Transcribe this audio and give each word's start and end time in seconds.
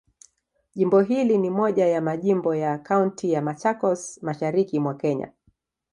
Jimbo 0.75 1.01
hili 1.01 1.37
ni 1.37 1.49
moja 1.49 1.87
ya 1.87 2.01
majimbo 2.01 2.55
ya 2.55 2.77
Kaunti 2.77 3.31
ya 3.31 3.41
Machakos, 3.41 4.19
Mashariki 4.23 4.79
mwa 4.79 4.93
Kenya. 4.93 5.31